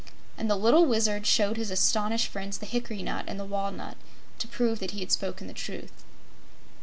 [0.35, 3.97] And the little Wizard showed his astonished friends the hickory nut and the walnut
[4.39, 5.93] to prove that he had spoken the truth.